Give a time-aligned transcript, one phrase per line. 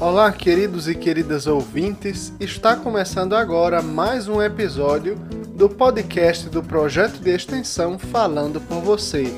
[0.00, 5.16] Olá, queridos e queridas ouvintes, está começando agora mais um episódio
[5.54, 9.32] do podcast do projeto de extensão Falando por Você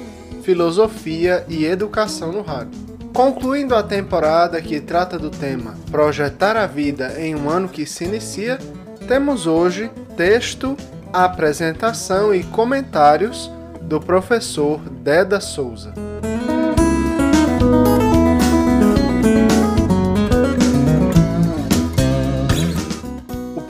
[0.45, 2.79] Filosofia e Educação no Rádio.
[3.15, 8.05] Concluindo a temporada que trata do tema Projetar a Vida em um Ano que se
[8.05, 8.59] Inicia,
[9.09, 10.77] temos hoje texto,
[11.13, 15.95] apresentação e comentários do professor Deda Souza.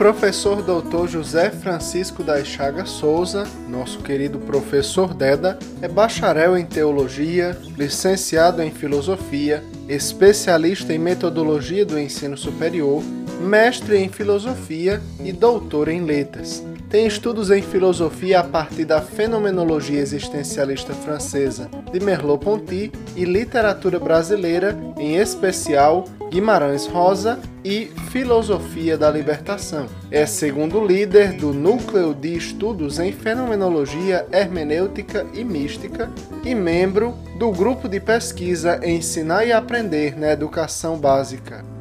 [0.04, 1.08] Professor Dr.
[1.08, 8.70] José Francisco da Chagas Souza, nosso querido professor Deda, é bacharel em teologia, licenciado em
[8.70, 13.02] filosofia, especialista em metodologia do ensino superior,
[13.41, 16.62] mestre em filosofia e doutor em letras.
[16.95, 24.78] Tem estudos em filosofia a partir da fenomenologia existencialista francesa de Merleau-Ponty e literatura brasileira,
[24.97, 29.86] em especial Guimarães Rosa e Filosofia da Libertação.
[30.09, 36.08] É segundo líder do Núcleo de Estudos em Fenomenologia, Hermenêutica e Mística
[36.45, 41.73] e membro do grupo de pesquisa Ensinar e Aprender na Educação Básica.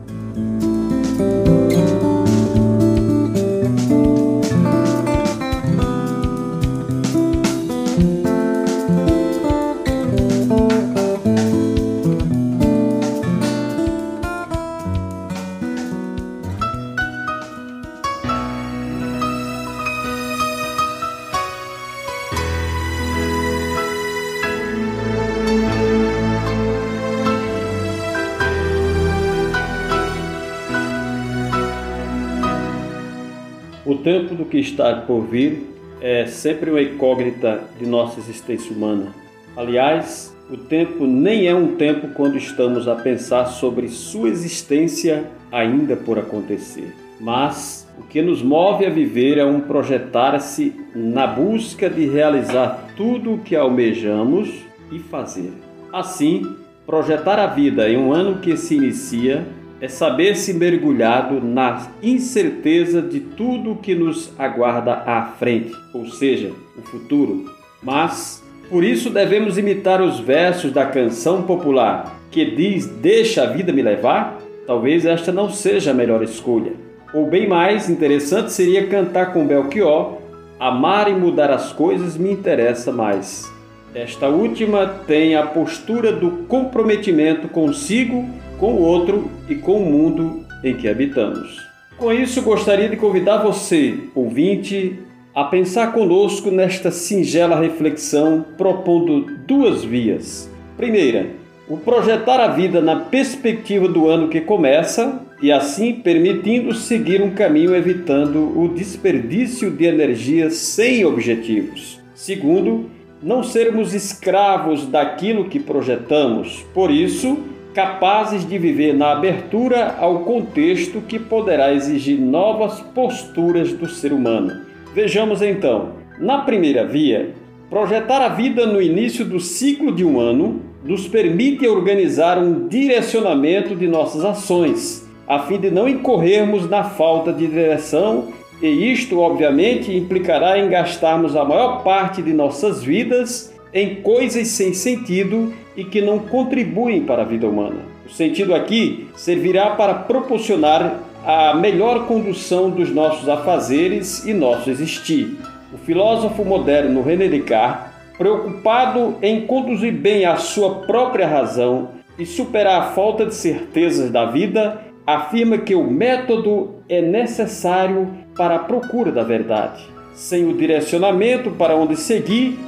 [34.03, 35.63] Tempo do que está por vir
[36.01, 39.07] é sempre uma incógnita de nossa existência humana.
[39.55, 45.95] Aliás, o tempo nem é um tempo quando estamos a pensar sobre sua existência ainda
[45.95, 46.93] por acontecer.
[47.19, 53.35] Mas o que nos move a viver é um projetar-se na busca de realizar tudo
[53.35, 54.49] o que almejamos
[54.91, 55.53] e fazer.
[55.91, 56.55] Assim,
[56.85, 59.45] projetar a vida em um ano que se inicia
[59.83, 66.53] é saber-se mergulhado na incerteza de tudo o que nos aguarda à frente, ou seja,
[66.77, 67.53] o futuro.
[67.81, 73.73] Mas, por isso, devemos imitar os versos da canção popular que diz: Deixa a vida
[73.73, 74.39] me levar?
[74.65, 76.71] Talvez esta não seja a melhor escolha.
[77.13, 80.17] Ou bem mais interessante seria cantar com Belchior:
[80.57, 83.51] Amar e mudar as coisas me interessa mais.
[83.93, 88.25] Esta última tem a postura do comprometimento consigo
[88.63, 91.57] com o outro e com o mundo em que habitamos.
[91.97, 95.01] Com isso, gostaria de convidar você, ouvinte,
[95.35, 100.49] a pensar conosco nesta singela reflexão propondo duas vias.
[100.77, 101.27] Primeira,
[101.67, 107.31] o projetar a vida na perspectiva do ano que começa e assim permitindo seguir um
[107.31, 111.99] caminho evitando o desperdício de energia sem objetivos.
[112.15, 112.89] Segundo,
[113.21, 116.65] não sermos escravos daquilo que projetamos.
[116.73, 123.87] Por isso, capazes de viver na abertura ao contexto que poderá exigir novas posturas do
[123.87, 124.61] ser humano.
[124.93, 127.31] Vejamos então, na primeira via,
[127.69, 133.75] projetar a vida no início do ciclo de um ano nos permite organizar um direcionamento
[133.75, 138.27] de nossas ações, a fim de não incorrermos na falta de direção,
[138.61, 144.73] e isto, obviamente, implicará em gastarmos a maior parte de nossas vidas em coisas sem
[144.73, 147.81] sentido e que não contribuem para a vida humana.
[148.05, 155.37] O sentido aqui servirá para proporcionar a melhor condução dos nossos afazeres e nosso existir.
[155.73, 162.81] O filósofo moderno René Descartes, preocupado em conduzir bem a sua própria razão e superar
[162.81, 169.11] a falta de certezas da vida, afirma que o método é necessário para a procura
[169.11, 169.83] da verdade.
[170.13, 172.59] Sem o direcionamento para onde seguir,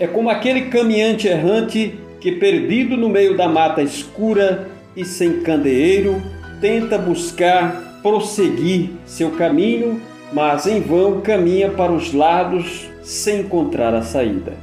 [0.00, 4.66] é como aquele caminhante errante que, perdido no meio da mata escura
[4.96, 6.20] e sem candeeiro,
[6.58, 10.00] tenta buscar prosseguir seu caminho,
[10.32, 14.54] mas em vão caminha para os lados sem encontrar a saída.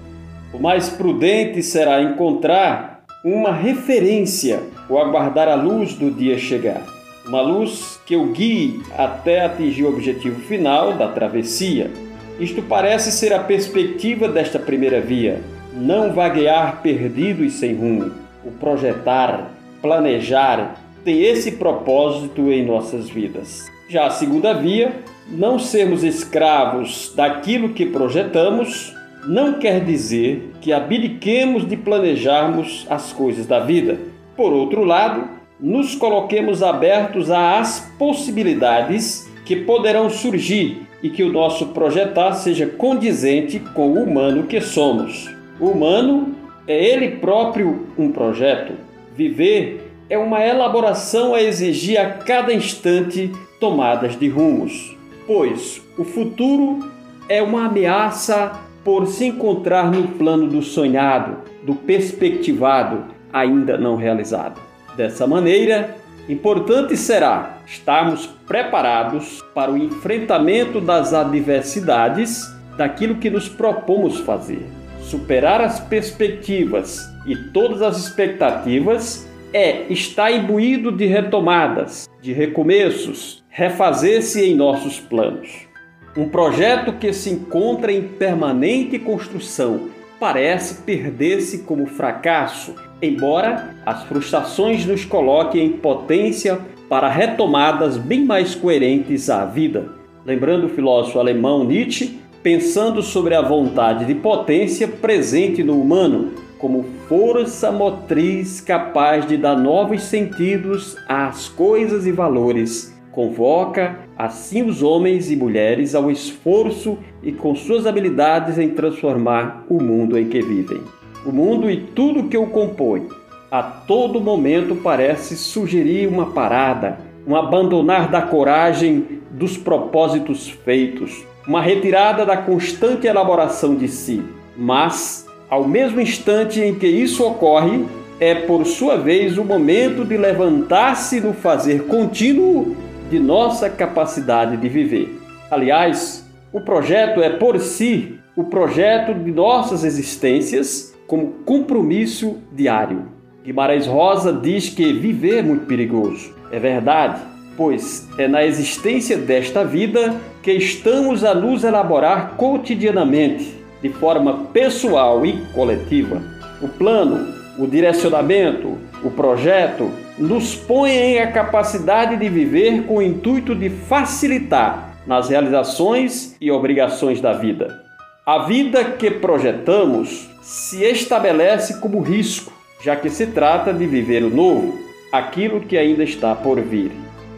[0.51, 4.59] O mais prudente será encontrar uma referência
[4.89, 6.81] ou aguardar a luz do dia chegar.
[7.27, 11.91] Uma luz que o guie até atingir o objetivo final da travessia
[12.39, 15.41] isto parece ser a perspectiva desta primeira via,
[15.73, 18.11] não vaguear perdido e sem rumo.
[18.45, 19.51] o projetar,
[19.81, 23.65] planejar, tem esse propósito em nossas vidas.
[23.89, 24.93] Já a segunda via,
[25.29, 28.95] não sermos escravos daquilo que projetamos,
[29.25, 33.97] não quer dizer que abdiquemos de planejarmos as coisas da vida.
[34.35, 35.27] Por outro lado,
[35.59, 43.59] nos coloquemos abertos às possibilidades que poderão surgir e que o nosso projetar seja condizente
[43.59, 45.33] com o humano que somos.
[45.57, 46.35] O humano
[46.67, 48.73] é ele próprio um projeto.
[49.15, 56.91] Viver é uma elaboração a exigir a cada instante tomadas de rumos, pois o futuro
[57.29, 64.59] é uma ameaça por se encontrar no plano do sonhado, do perspectivado, ainda não realizado.
[64.97, 65.95] Dessa maneira,
[66.29, 72.45] importante será estarmos preparados para o enfrentamento das adversidades
[72.77, 74.65] daquilo que nos propomos fazer.
[75.01, 84.43] Superar as perspectivas e todas as expectativas é estar imbuído de retomadas, de recomeços, refazer-se
[84.43, 85.67] em nossos planos.
[86.15, 89.89] Um projeto que se encontra em permanente construção
[90.19, 96.59] parece perder-se como fracasso embora as frustrações nos coloquem em potência
[96.89, 99.89] para retomadas bem mais coerentes à vida.
[100.25, 106.85] Lembrando o filósofo alemão Nietzsche, pensando sobre a vontade de potência presente no humano como
[107.07, 115.29] força motriz capaz de dar novos sentidos às coisas e valores, convoca assim os homens
[115.29, 120.96] e mulheres ao esforço e com suas habilidades em transformar o mundo em que vivem
[121.25, 123.07] o mundo e tudo que o compõe.
[123.49, 131.61] A todo momento parece sugerir uma parada, um abandonar da coragem dos propósitos feitos, uma
[131.61, 134.23] retirada da constante elaboração de si.
[134.57, 137.85] Mas, ao mesmo instante em que isso ocorre,
[138.19, 142.75] é por sua vez o momento de levantar-se no fazer contínuo
[143.09, 145.19] de nossa capacidade de viver.
[145.49, 153.05] Aliás, o projeto é por si o projeto de nossas existências como compromisso diário.
[153.43, 156.35] Guimarães Rosa diz que viver é muito perigoso.
[156.51, 157.21] É verdade,
[157.55, 165.25] pois é na existência desta vida que estamos a nos elaborar cotidianamente, de forma pessoal
[165.25, 166.21] e coletiva.
[166.61, 173.55] O plano, o direcionamento, o projeto nos põem a capacidade de viver com o intuito
[173.55, 177.81] de facilitar nas realizações e obrigações da vida.
[178.25, 184.29] A vida que projetamos se estabelece como risco, já que se trata de viver o
[184.29, 184.79] novo,
[185.11, 186.89] aquilo que ainda está por vir.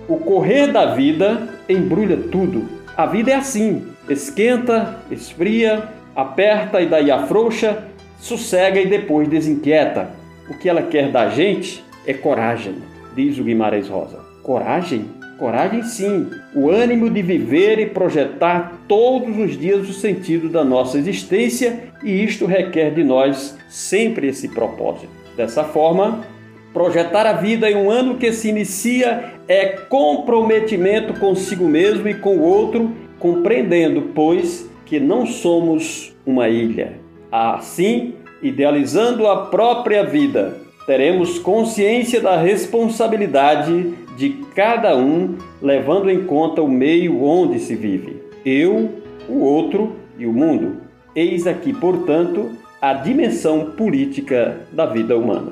[0.08, 2.70] O correr da vida embrulha tudo.
[2.96, 7.84] A vida é assim: esquenta, esfria, aperta e daí afrouxa,
[8.20, 10.12] sossega e depois desinquieta.
[10.48, 12.76] O que ela quer da gente é coragem,
[13.16, 14.20] diz o Guimarães Rosa.
[14.44, 15.10] Coragem?
[15.40, 20.98] Coragem, sim, o ânimo de viver e projetar todos os dias o sentido da nossa
[20.98, 25.08] existência, e isto requer de nós sempre esse propósito.
[25.38, 26.26] Dessa forma,
[26.74, 32.36] projetar a vida em um ano que se inicia é comprometimento consigo mesmo e com
[32.36, 37.00] o outro, compreendendo, pois, que não somos uma ilha.
[37.32, 40.58] Assim, idealizando a própria vida,
[40.90, 48.24] teremos consciência da responsabilidade de cada um, levando em conta o meio onde se vive.
[48.44, 48.90] Eu,
[49.30, 50.78] o outro e o mundo.
[51.16, 52.50] Eis aqui, portanto,
[52.82, 55.52] a dimensão política da vida humana.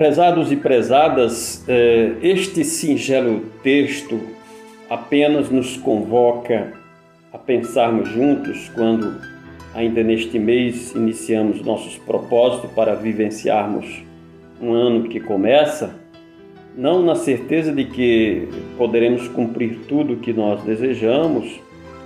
[0.00, 4.18] Prezados e prezadas, eh, este singelo texto
[4.88, 6.72] apenas nos convoca
[7.30, 9.20] a pensarmos juntos quando,
[9.74, 14.02] ainda neste mês, iniciamos nossos propósitos para vivenciarmos
[14.58, 15.94] um ano que começa,
[16.74, 21.60] não na certeza de que poderemos cumprir tudo o que nós desejamos,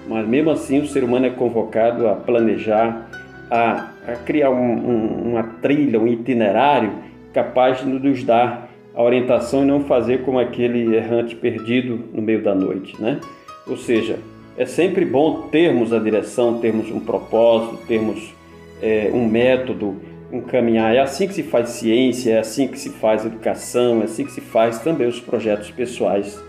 [0.09, 3.09] mas mesmo assim o ser humano é convocado a planejar,
[3.49, 9.65] a, a criar um, um, uma trilha, um itinerário capaz de nos dar a orientação
[9.65, 13.21] e não fazer como aquele errante perdido no meio da noite, né?
[13.67, 14.19] Ou seja,
[14.57, 18.33] é sempre bom termos a direção, termos um propósito, termos
[18.81, 19.97] é, um método,
[20.31, 20.95] um caminhar.
[20.95, 24.33] É assim que se faz ciência, é assim que se faz educação, é assim que
[24.33, 26.41] se faz também os projetos pessoais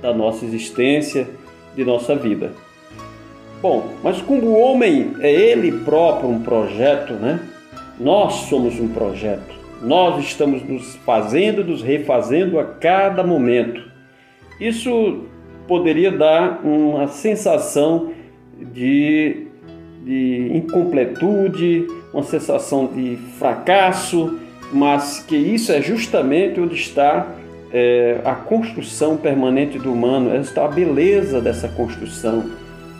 [0.00, 1.26] da nossa existência,
[1.74, 2.52] de nossa vida.
[3.60, 7.40] Bom, mas como o homem é ele próprio um projeto, né?
[7.98, 9.57] Nós somos um projeto.
[9.82, 13.82] Nós estamos nos fazendo, nos refazendo a cada momento.
[14.60, 15.24] Isso
[15.66, 18.10] poderia dar uma sensação
[18.60, 19.46] de,
[20.04, 24.38] de incompletude, uma sensação de fracasso,
[24.72, 27.28] mas que isso é justamente onde está
[27.72, 32.50] é, a construção permanente do humano, está a beleza dessa construção.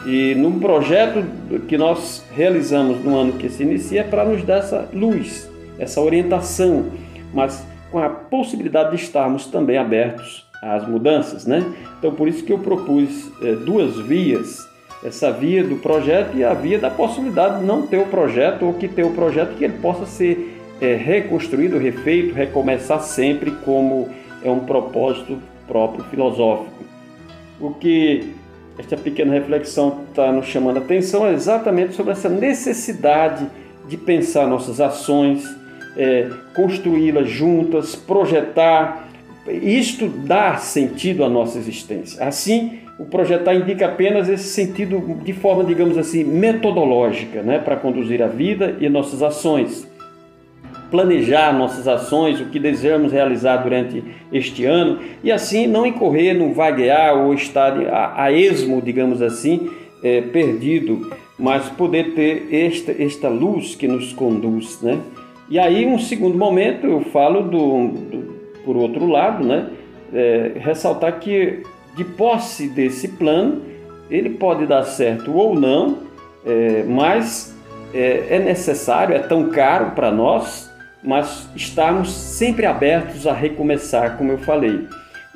[0.06, 1.25] E no projeto
[1.66, 6.00] que nós realizamos no ano que se inicia é para nos dar essa luz, essa
[6.00, 6.87] orientação,
[7.32, 11.64] mas com a possibilidade de estarmos também abertos às mudanças, né?
[11.99, 14.68] Então por isso que eu propus é, duas vias,
[15.04, 18.75] essa via do projeto e a via da possibilidade de não ter o projeto ou
[18.75, 24.08] que ter o projeto que ele possa ser é, reconstruído, refeito, recomeçar sempre como
[24.42, 26.85] é um propósito próprio filosófico.
[27.61, 28.32] O que
[28.78, 33.47] esta pequena reflexão está nos chamando a atenção é exatamente sobre essa necessidade
[33.88, 35.44] de pensar nossas ações,
[35.99, 39.09] é, construí-las juntas, projetar.
[39.47, 42.25] Isto dá sentido à nossa existência.
[42.25, 48.23] Assim, o projetar indica apenas esse sentido de forma, digamos assim, metodológica, né, para conduzir
[48.23, 49.88] a vida e nossas ações
[50.90, 54.02] planejar nossas ações, o que desejamos realizar durante
[54.33, 59.71] este ano e assim não incorrer no vaguear ou estar a, a esmo, digamos assim,
[60.02, 64.99] é, perdido, mas poder ter esta, esta luz que nos conduz, né?
[65.49, 69.71] E aí, um segundo momento, eu falo do, do por outro lado, né?
[70.12, 71.62] É, ressaltar que
[71.97, 73.62] de posse desse plano,
[74.11, 75.99] ele pode dar certo ou não,
[76.47, 77.57] é, mas
[77.93, 80.69] é, é necessário, é tão caro para nós
[81.02, 84.87] mas estarmos sempre abertos a recomeçar, como eu falei,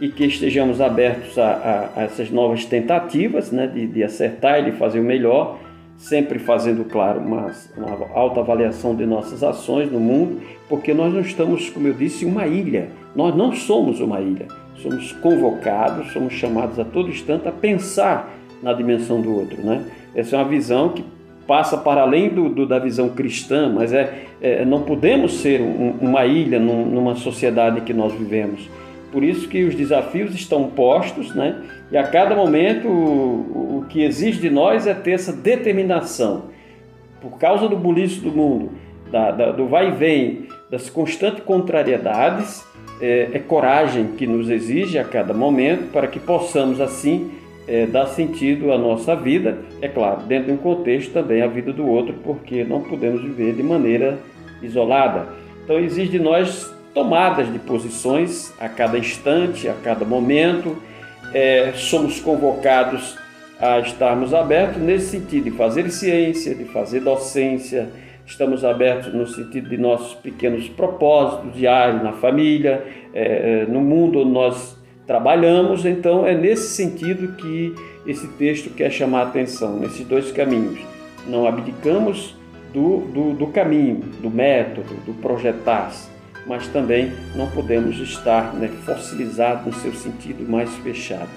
[0.00, 4.71] e que estejamos abertos a, a, a essas novas tentativas né, de, de, acertar e
[4.71, 5.59] de fazer o melhor,
[6.02, 11.21] sempre fazendo, claro, uma, uma alta avaliação de nossas ações no mundo, porque nós não
[11.21, 16.78] estamos, como eu disse, uma ilha, nós não somos uma ilha, somos convocados, somos chamados
[16.80, 19.64] a todo instante a pensar na dimensão do outro.
[19.64, 19.85] Né?
[20.12, 21.04] Essa é uma visão que
[21.47, 25.94] passa para além do, do, da visão cristã, mas é, é não podemos ser um,
[26.00, 28.68] uma ilha num, numa sociedade que nós vivemos.
[29.12, 31.62] Por isso que os desafios estão postos, né?
[31.90, 36.45] E a cada momento o, o que exige de nós é ter essa determinação.
[37.21, 38.73] Por causa do buliço do mundo,
[39.11, 42.64] da, da, do vai e vem, das constantes contrariedades,
[43.00, 47.31] é, é coragem que nos exige a cada momento para que possamos assim
[47.69, 51.73] é, dar sentido à nossa vida, é claro, dentro de um contexto também a vida
[51.73, 54.19] do outro, porque não podemos viver de maneira
[54.62, 55.28] isolada.
[55.62, 60.76] Então exige de nós tomadas de posições a cada instante, a cada momento.
[61.32, 63.16] É, somos convocados
[63.58, 67.88] a estarmos abertos nesse sentido de fazer ciência, de fazer docência.
[68.26, 72.84] Estamos abertos no sentido de nossos pequenos propósitos diários na família,
[73.14, 77.75] é, no mundo onde nós trabalhamos, então é nesse sentido que
[78.06, 80.80] esse texto quer chamar a atenção, nesses dois caminhos.
[81.26, 82.37] Não abdicamos
[82.72, 85.92] do, do, do caminho, do método, do projetar,
[86.46, 91.28] mas também não podemos estar né, fossilizados no seu sentido mais fechado.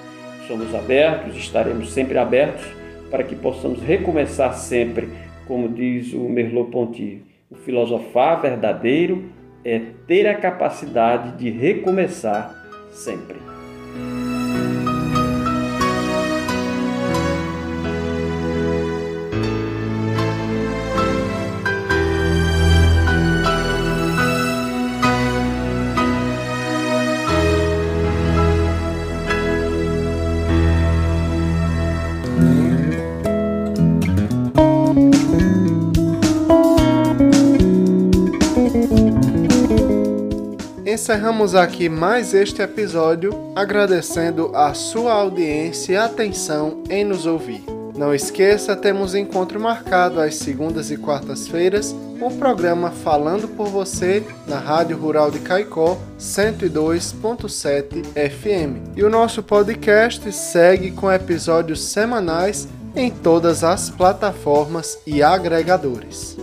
[0.47, 2.65] Somos abertos, estaremos sempre abertos
[3.09, 5.09] para que possamos recomeçar sempre,
[5.47, 7.23] como diz o Merleau-Ponty.
[7.49, 9.25] O filosofar verdadeiro
[9.63, 12.53] é ter a capacidade de recomeçar
[12.91, 13.37] sempre.
[41.05, 47.63] Encerramos aqui mais este episódio, agradecendo a sua audiência e atenção em nos ouvir.
[47.95, 54.57] Não esqueça, temos encontro marcado às segundas e quartas-feiras, um programa Falando por Você na
[54.57, 58.97] Rádio Rural de Caicó 102.7 FM.
[58.97, 66.35] E o nosso podcast segue com episódios semanais em todas as plataformas e agregadores.